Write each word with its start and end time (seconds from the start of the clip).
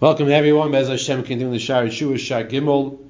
Welcome 0.00 0.30
everyone. 0.30 0.70
Bez 0.70 0.86
Hashem 0.86 1.24
continuing 1.24 1.54
the 1.54 1.58
Shar 1.58 1.82
Yeshua 1.82 2.20
Shar 2.20 2.44
Gimel. 2.44 3.00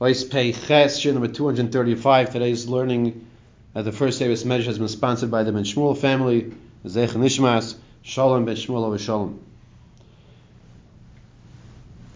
Vice 0.00 0.24
Pei 0.24 0.50
Ches, 0.50 1.04
number 1.04 1.28
235. 1.28 2.32
Today's 2.32 2.66
learning 2.66 3.24
at 3.72 3.84
the 3.84 3.92
first 3.92 4.18
Davis 4.18 4.42
Medrash 4.42 4.64
has 4.64 4.80
been 4.80 4.88
sponsored 4.88 5.30
by 5.30 5.44
the 5.44 5.52
Ben 5.52 5.62
Shmuel 5.62 5.96
family. 5.96 6.52
Zech 6.88 7.10
Nishmas, 7.10 7.76
Shalom 8.02 8.46
Ben 8.46 8.56
Shmuel 8.56 8.84
over 8.84 8.98
Shalom. 8.98 9.38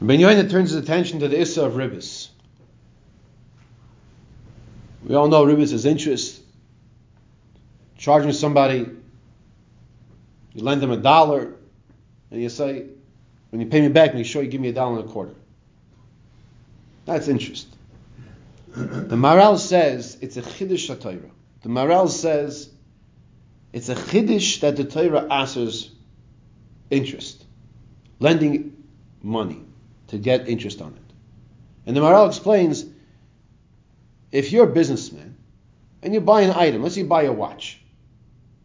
Ben 0.03 0.19
Yoina 0.19 0.51
turns 0.51 0.73
his 0.73 0.83
attention 0.83 1.21
to 1.21 1.29
the 1.29 1.41
Issa 1.41 1.67
of 1.67 1.75
Ribbis. 1.75 2.27
We 5.05 5.15
all 5.15 5.29
know 5.29 5.47
Ribbis 5.47 5.73
is 5.73 5.87
interest. 5.87 6.43
Charging 7.97 8.33
somebody, 8.33 8.85
you 10.55 10.65
lend 10.65 10.81
them 10.81 10.91
a 10.91 10.97
dollar, 10.97 11.55
and 12.33 12.43
you 12.43 12.49
say, 12.49 12.87
when 13.51 13.61
you 13.61 13.67
pay 13.67 13.81
me 13.81 13.89
back, 13.89 14.15
make 14.15 14.27
sure 14.27 14.43
you 14.43 14.49
give 14.49 14.61
me 14.61 14.69
a 14.69 14.73
dollar 14.73 15.01
and 15.01 15.09
a 15.09 15.13
quarter. 15.13 15.35
That's 17.05 17.29
interest. 17.29 17.69
The 18.75 19.17
Maharal 19.17 19.59
says 19.59 20.19
it's 20.21 20.37
a 20.37 20.43
chiddush 20.43 20.87
Torah. 21.01 21.31
The 21.63 21.69
Maharal 21.69 22.09
says 22.09 22.71
it's 23.73 23.89
a 23.89 23.95
chiddush 23.95 24.61
that 24.61 24.77
the 24.77 24.85
Torah 24.85 25.27
asks 25.31 25.89
interest, 26.91 27.45
lending 28.21 28.85
money 29.23 29.63
to 30.09 30.19
get 30.19 30.49
interest 30.49 30.83
on 30.83 30.93
it. 30.95 31.15
And 31.87 31.97
the 31.97 32.01
Maharal 32.01 32.29
explains 32.29 32.85
if 34.31 34.53
you're 34.53 34.69
a 34.69 34.73
businessman 34.73 35.37
and 36.03 36.13
you 36.13 36.21
buy 36.21 36.43
an 36.43 36.51
item, 36.51 36.83
let's 36.83 36.95
say 36.95 37.01
you 37.01 37.07
buy 37.07 37.23
a 37.23 37.33
watch, 37.33 37.81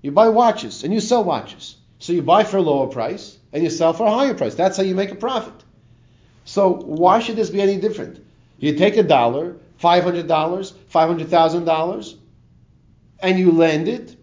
you 0.02 0.12
buy 0.12 0.28
watches 0.30 0.84
and 0.84 0.94
you 0.94 1.00
sell 1.00 1.24
watches. 1.24 1.78
So 2.04 2.12
you 2.12 2.22
buy 2.22 2.44
for 2.44 2.58
a 2.58 2.62
lower 2.62 2.88
price 2.88 3.38
and 3.54 3.64
you 3.64 3.70
sell 3.70 3.94
for 3.94 4.06
a 4.06 4.12
higher 4.12 4.34
price. 4.34 4.56
That's 4.56 4.76
how 4.76 4.84
you 4.84 4.94
make 4.94 5.12
a 5.12 5.16
profit. 5.16 5.54
So 6.44 6.74
why 6.74 7.20
should 7.20 7.38
this 7.38 7.50
be 7.50 7.62
any 7.62 7.78
different? 7.78 8.22
You 8.58 8.76
take 8.76 8.98
a 8.98 9.04
dollar, 9.04 9.56
five 9.78 10.04
hundred 10.04 10.28
dollars, 10.28 10.74
five 10.90 11.08
hundred 11.08 11.30
thousand 11.30 11.64
dollars, 11.64 12.18
and 13.22 13.40
you 13.40 13.54
lend 13.54 13.88
it. 13.88 14.18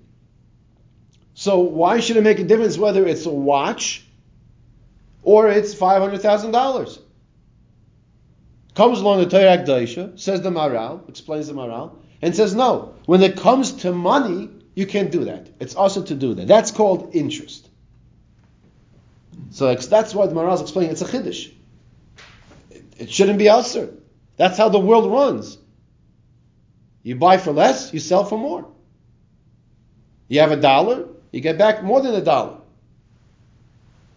So 1.33 1.61
why 1.61 2.01
should 2.01 2.19
it 2.19 2.23
make 2.23 2.39
a 2.39 2.45
difference 2.45 2.77
whether 2.77 3.07
it's 3.07 3.25
a 3.25 3.31
watch 3.31 4.05
or 5.23 5.49
it's 5.49 5.73
five 5.73 6.03
hundred 6.03 6.21
thousand 6.21 6.51
dollars? 6.51 6.99
Comes 8.75 9.01
along 9.01 9.21
the 9.21 9.31
Torah 9.31 9.57
Daisha, 9.57 10.21
says 10.21 10.43
the 10.43 10.51
Maharal, 10.51 11.09
explains 11.09 11.47
the 11.47 11.55
Maharal, 11.55 11.97
and 12.21 12.37
says 12.37 12.55
no. 12.55 12.95
When 13.07 13.23
it 13.23 13.39
comes 13.39 13.73
to 13.85 13.91
money, 13.91 14.51
you 14.75 14.85
can't 14.85 15.11
do 15.11 15.25
that. 15.25 15.49
It's 15.61 15.75
also 15.75 16.03
to 16.03 16.15
do 16.15 16.35
that. 16.35 16.47
That's 16.47 16.73
called 16.73 17.15
interest. 17.15 17.69
So 19.51 19.75
that's 19.75 20.15
why 20.15 20.27
the 20.27 20.51
is 20.51 20.61
explaining 20.61 20.93
it's 20.93 21.03
a 21.03 21.07
chiddush. 21.07 21.53
It, 22.71 22.85
it 22.99 23.11
shouldn't 23.11 23.39
be 23.39 23.49
usher. 23.49 23.93
That's 24.37 24.57
how 24.57 24.69
the 24.69 24.79
world 24.79 25.11
runs. 25.11 25.59
You 27.03 27.17
buy 27.17 27.39
for 27.39 27.53
less, 27.53 27.93
you 27.93 28.01
sell 28.01 28.25
for 28.25 28.39
more. 28.39 28.71
You 30.29 30.41
have 30.41 30.53
a 30.53 30.57
dollar, 30.57 31.09
you 31.33 31.41
get 31.41 31.59
back 31.59 31.83
more 31.83 32.01
than 32.01 32.15
a 32.15 32.21
dollar. 32.23 32.59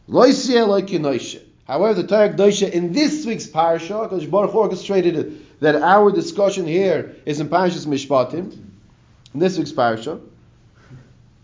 However, 0.07 1.93
the 1.93 2.07
Torah 2.07 2.29
Kedosha 2.29 2.69
in 2.69 2.91
this 2.91 3.25
week's 3.25 3.47
parasha, 3.47 4.03
because 4.03 4.25
Baruch 4.25 4.53
orchestrated 4.53 5.45
that 5.61 5.75
our 5.75 6.11
discussion 6.11 6.67
here 6.67 7.15
is 7.25 7.39
in 7.39 7.47
Parashas 7.47 7.87
Mishpatim, 7.87 8.51
in 9.33 9.39
this 9.39 9.57
week's 9.57 9.71
parasha, 9.71 10.19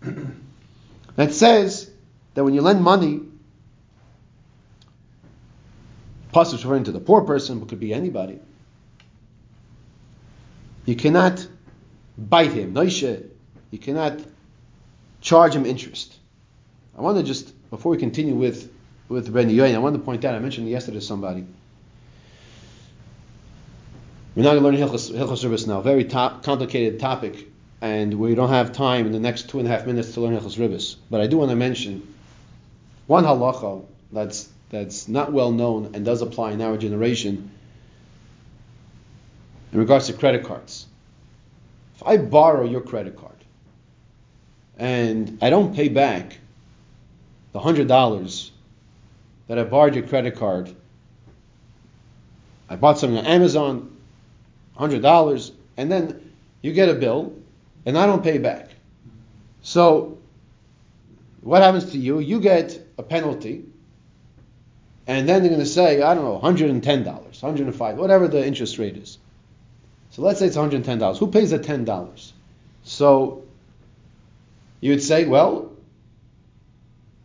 that 1.16 1.32
says 1.32 1.90
that 2.34 2.44
when 2.44 2.54
you 2.54 2.60
lend 2.60 2.82
money, 2.82 3.20
Pasuk 6.32 6.62
referring 6.62 6.84
to 6.84 6.92
the 6.92 7.00
poor 7.00 7.22
person, 7.22 7.58
but 7.58 7.68
could 7.68 7.80
be 7.80 7.92
anybody. 7.92 8.38
You 10.86 10.96
cannot 10.96 11.46
bite 12.16 12.52
him, 12.52 12.74
noishe. 12.74 13.26
You 13.70 13.78
cannot 13.78 14.20
charge 15.20 15.54
him 15.54 15.66
interest. 15.66 16.16
I 16.96 17.02
want 17.02 17.18
to 17.18 17.22
just 17.22 17.52
before 17.70 17.92
we 17.92 17.98
continue 17.98 18.34
with 18.34 18.72
with 19.08 19.32
Ben 19.32 19.48
Yoyin, 19.48 19.74
I 19.74 19.78
want 19.78 19.96
to 19.96 20.02
point 20.02 20.24
out. 20.24 20.34
I 20.34 20.38
mentioned 20.38 20.68
yesterday 20.68 20.98
to 20.98 21.04
somebody. 21.04 21.44
We're 24.36 24.44
not 24.44 24.50
going 24.50 24.62
to 24.62 24.78
learn 24.78 24.88
Hilchos, 24.88 25.12
Hilchos 25.12 25.66
now. 25.66 25.80
Very 25.80 26.04
top, 26.04 26.44
complicated 26.44 27.00
topic, 27.00 27.48
and 27.80 28.14
we 28.14 28.36
don't 28.36 28.50
have 28.50 28.72
time 28.72 29.06
in 29.06 29.12
the 29.12 29.18
next 29.18 29.48
two 29.48 29.58
and 29.58 29.66
a 29.66 29.70
half 29.70 29.86
minutes 29.86 30.14
to 30.14 30.20
learn 30.20 30.38
Hilchos 30.38 30.56
Ribis. 30.56 30.94
But 31.10 31.20
I 31.20 31.26
do 31.26 31.38
want 31.38 31.50
to 31.50 31.56
mention 31.56 32.14
one 33.08 33.24
halacha 33.24 33.84
that's 34.12 34.48
that's 34.70 35.08
not 35.08 35.32
well 35.32 35.50
known 35.50 35.90
and 35.94 36.04
does 36.04 36.22
apply 36.22 36.52
in 36.52 36.62
our 36.62 36.76
generation 36.76 37.50
in 39.72 39.78
regards 39.78 40.06
to 40.06 40.12
credit 40.12 40.44
cards. 40.44 40.86
If 41.96 42.06
I 42.06 42.16
borrow 42.16 42.64
your 42.64 42.80
credit 42.80 43.16
card 43.16 43.34
and 44.78 45.38
I 45.42 45.50
don't 45.50 45.74
pay 45.74 45.88
back 45.88 46.38
the 47.52 47.60
hundred 47.60 47.88
dollars 47.88 48.52
that 49.48 49.58
I 49.58 49.64
borrowed 49.64 49.96
your 49.96 50.06
credit 50.06 50.36
card, 50.36 50.74
I 52.68 52.76
bought 52.76 52.98
something 52.98 53.18
on 53.18 53.26
Amazon, 53.26 53.96
hundred 54.76 55.02
dollars, 55.02 55.50
and 55.76 55.90
then 55.90 56.32
you 56.62 56.72
get 56.72 56.88
a 56.88 56.94
bill 56.94 57.34
and 57.84 57.98
I 57.98 58.06
don't 58.06 58.22
pay 58.22 58.38
back. 58.38 58.70
So 59.62 60.18
what 61.40 61.62
happens 61.62 61.90
to 61.92 61.98
you? 61.98 62.20
You 62.20 62.40
get 62.40 62.78
a 62.96 63.02
penalty 63.02 63.64
and 65.10 65.28
then 65.28 65.42
they're 65.42 65.50
going 65.50 65.58
to 65.58 65.66
say, 65.66 66.02
I 66.02 66.14
don't 66.14 66.22
know, 66.22 66.38
$110, 66.40 66.80
$105, 66.80 67.96
whatever 67.96 68.28
the 68.28 68.46
interest 68.46 68.78
rate 68.78 68.96
is. 68.96 69.18
So 70.10 70.22
let's 70.22 70.38
say 70.38 70.46
it's 70.46 70.56
$110. 70.56 71.18
Who 71.18 71.26
pays 71.26 71.50
the 71.50 71.58
$10? 71.58 72.32
So 72.84 73.42
you 74.80 74.90
would 74.92 75.02
say, 75.02 75.24
well, 75.24 75.72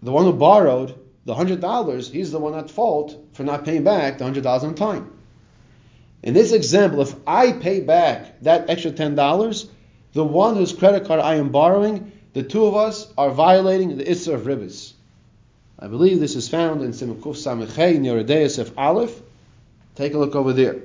the 0.02 0.12
one 0.12 0.24
who 0.24 0.34
borrowed 0.34 0.98
the 1.26 1.36
$100, 1.36 2.10
he's 2.10 2.32
the 2.32 2.40
one 2.40 2.56
at 2.56 2.72
fault 2.72 3.16
for 3.34 3.44
not 3.44 3.66
paying 3.66 3.84
back 3.84 4.18
the 4.18 4.26
$100 4.26 4.64
on 4.64 4.74
time. 4.74 5.12
In 6.24 6.34
this 6.34 6.54
example, 6.54 7.02
if 7.02 7.14
I 7.28 7.52
pay 7.52 7.82
back 7.82 8.42
that 8.42 8.68
extra 8.68 8.90
$10, 8.90 9.70
the 10.14 10.24
one 10.24 10.56
whose 10.56 10.74
credit 10.74 11.06
card 11.06 11.20
I 11.20 11.36
am 11.36 11.50
borrowing, 11.50 12.12
the 12.34 12.42
two 12.42 12.66
of 12.66 12.76
us 12.76 13.14
are 13.16 13.30
violating 13.30 13.96
the 13.96 14.06
Isser 14.06 14.34
of 14.34 14.48
Ribbis. 14.48 14.95
I 15.78 15.88
believe 15.88 16.20
this 16.20 16.36
is 16.36 16.48
found 16.48 16.82
in 16.82 16.92
Simukuf 16.92 17.36
Samechei 17.36 18.00
near 18.00 18.20
of 18.20 18.78
Aleph. 18.78 19.22
Take 19.96 20.14
a 20.14 20.18
look 20.18 20.36
over 20.36 20.54
there. 20.54 20.78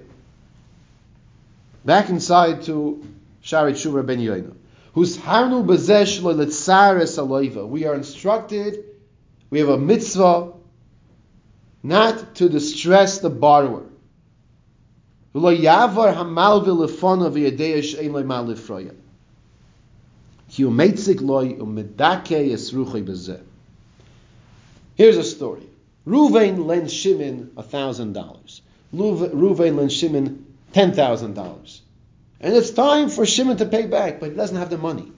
Back 1.85 2.09
inside 2.11 2.63
to 2.63 3.05
Sharit 3.43 3.75
Shura 3.75 4.05
Ben 4.05 4.19
Yoina. 4.19 4.55
Who's 4.93 5.17
Harnu 5.17 5.65
Bezesh 5.65 6.21
Letzares 6.21 7.19
Aloiva. 7.19 7.69
We 7.69 7.87
are 7.87 7.95
instructed, 7.95 8.85
we 9.49 9.61
have 9.61 9.69
a 9.69 9.79
mitzvah 9.79 10.53
not 11.83 12.35
to 12.37 12.49
distress 12.49 13.19
the 13.21 13.31
borrower. 13.31 13.85
V'lo 15.35 15.57
yavar 15.57 16.15
hamal 16.15 16.65
v'lefona 16.65 17.31
v'yadeya 17.33 17.83
she'en 17.83 18.13
loy 18.13 18.25
mal 18.25 18.45
lifroya. 18.47 18.95
Ki 20.51 20.65
umetzik 20.65 21.21
loy 21.21 21.55
umedake 21.55 22.51
esruchay 22.51 23.05
bezeh. 23.05 23.41
Here's 25.01 25.17
a 25.17 25.25
story. 25.25 25.63
Ruvain 26.07 26.67
lends 26.67 26.93
Shimon 26.93 27.53
thousand 27.57 28.13
dollars. 28.13 28.61
Ruvain 28.95 29.75
lends 29.75 29.95
Shimon 29.97 30.45
ten 30.75 30.93
thousand 30.93 31.33
dollars, 31.33 31.81
and 32.39 32.55
it's 32.55 32.69
time 32.69 33.09
for 33.09 33.25
Shimon 33.25 33.57
to 33.57 33.65
pay 33.65 33.87
back, 33.87 34.21
but 34.21 34.29
he 34.29 34.37
doesn't 34.37 34.59
have 34.59 34.69
the 34.69 34.77
money. 34.77 35.11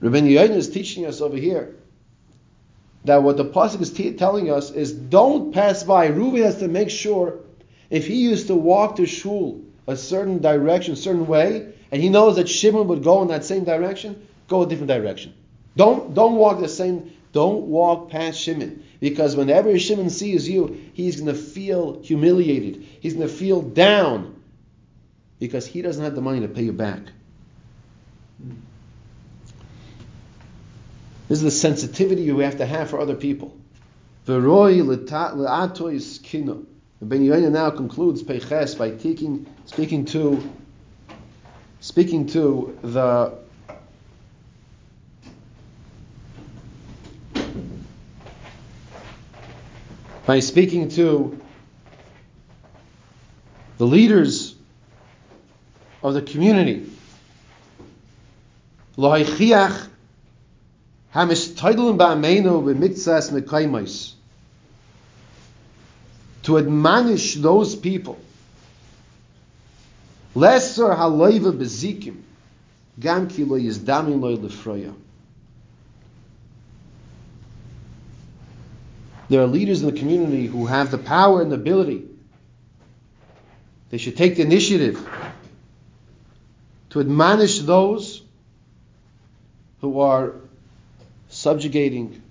Rabbi 0.00 0.22
Yoina 0.22 0.56
is 0.56 0.68
teaching 0.70 1.06
us 1.06 1.20
over 1.20 1.36
here 1.36 1.76
that 3.04 3.22
what 3.22 3.36
the 3.36 3.44
pasuk 3.44 3.80
is 3.80 3.92
t- 3.92 4.12
telling 4.14 4.50
us 4.50 4.72
is 4.72 4.92
don't 4.92 5.54
pass 5.54 5.84
by. 5.84 6.08
Ruvain 6.08 6.42
has 6.42 6.58
to 6.58 6.66
make 6.66 6.90
sure 6.90 7.38
if 7.90 8.08
he 8.08 8.16
used 8.16 8.48
to 8.48 8.56
walk 8.56 8.96
to 8.96 9.06
shul 9.06 9.60
a 9.86 9.96
certain 9.96 10.42
direction, 10.42 10.94
a 10.94 10.96
certain 10.96 11.28
way, 11.28 11.74
and 11.92 12.02
he 12.02 12.08
knows 12.08 12.34
that 12.34 12.48
Shimon 12.48 12.88
would 12.88 13.04
go 13.04 13.22
in 13.22 13.28
that 13.28 13.44
same 13.44 13.62
direction, 13.62 14.26
go 14.48 14.62
a 14.62 14.66
different 14.66 14.90
direction. 14.90 15.32
Don't 15.76 16.12
don't 16.12 16.34
walk 16.34 16.58
the 16.58 16.68
same 16.68 17.12
don't 17.32 17.66
walk 17.66 18.10
past 18.10 18.40
Shimon 18.40 18.84
because 19.00 19.36
whenever 19.36 19.78
Shimon 19.78 20.10
sees 20.10 20.48
you, 20.48 20.80
he's 20.94 21.20
going 21.20 21.34
to 21.34 21.40
feel 21.40 22.00
humiliated. 22.02 22.84
He's 23.00 23.14
going 23.14 23.28
to 23.28 23.32
feel 23.34 23.62
down 23.62 24.40
because 25.38 25.66
he 25.66 25.82
doesn't 25.82 26.02
have 26.02 26.14
the 26.14 26.20
money 26.20 26.40
to 26.40 26.48
pay 26.48 26.62
you 26.62 26.72
back. 26.72 27.00
This 31.28 31.38
is 31.38 31.42
the 31.42 31.50
sensitivity 31.50 32.22
you 32.22 32.38
have 32.38 32.56
to 32.58 32.66
have 32.66 32.88
for 32.88 32.98
other 33.00 33.14
people. 33.14 33.56
Ben 34.26 34.42
Yoina 37.20 37.50
now 37.50 37.70
concludes 37.70 38.22
Peches 38.22 38.74
by 38.74 38.90
taking, 38.90 39.46
speaking 39.66 40.04
to 40.06 40.42
speaking 41.80 42.26
to 42.26 42.76
the 42.82 43.38
by 50.28 50.40
speaking 50.40 50.90
to 50.90 51.40
the 53.78 53.86
leaders 53.86 54.54
of 56.02 56.12
the 56.12 56.20
community. 56.20 56.84
To 66.42 66.58
admonish 66.58 67.34
those 67.36 67.74
people. 67.74 68.18
Lesser 70.34 70.88
halayva 70.88 71.52
bezikim. 71.52 72.20
Gam 73.00 73.28
ki 73.28 73.44
lo 73.44 73.56
yizdamin 73.58 74.20
lo 74.20 74.36
lefroya. 74.36 74.92
There 79.28 79.42
are 79.42 79.46
leaders 79.46 79.82
in 79.82 79.92
the 79.92 79.98
community 79.98 80.46
who 80.46 80.66
have 80.66 80.90
the 80.90 80.98
power 80.98 81.42
and 81.42 81.52
the 81.52 81.56
ability. 81.56 82.04
They 83.90 83.98
should 83.98 84.16
take 84.16 84.36
the 84.36 84.42
initiative 84.42 85.06
to 86.90 87.00
admonish 87.00 87.60
those 87.60 88.22
who 89.80 90.00
are 90.00 90.34
subjugating, 91.28 92.22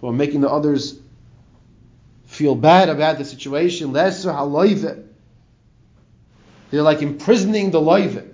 who 0.00 0.08
are 0.08 0.12
making 0.12 0.40
the 0.40 0.48
others 0.48 0.98
feel 2.26 2.54
bad 2.54 2.88
about 2.88 3.18
the 3.18 3.24
situation. 3.24 3.92
They're 3.92 4.22
like 6.72 7.02
imprisoning 7.02 7.70
the 7.70 7.80
loive. 7.80 8.28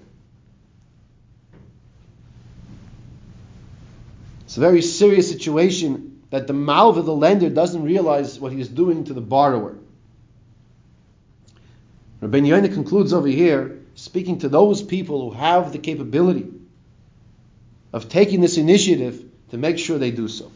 It's 4.44 4.56
a 4.56 4.60
very 4.60 4.82
serious 4.82 5.28
situation 5.28 6.15
that 6.30 6.46
the 6.46 6.52
malva, 6.52 7.02
the 7.02 7.14
lender, 7.14 7.48
doesn't 7.48 7.82
realize 7.82 8.40
what 8.40 8.52
he 8.52 8.60
is 8.60 8.68
doing 8.68 9.04
to 9.04 9.14
the 9.14 9.20
borrower. 9.20 9.76
Rabbi 12.20 12.38
Yonah 12.38 12.70
concludes 12.70 13.12
over 13.12 13.28
here, 13.28 13.78
speaking 13.94 14.38
to 14.38 14.48
those 14.48 14.82
people 14.82 15.30
who 15.30 15.36
have 15.36 15.72
the 15.72 15.78
capability 15.78 16.48
of 17.92 18.08
taking 18.08 18.40
this 18.40 18.56
initiative 18.56 19.24
to 19.50 19.58
make 19.58 19.78
sure 19.78 19.98
they 19.98 20.10
do 20.10 20.28
so. 20.28 20.50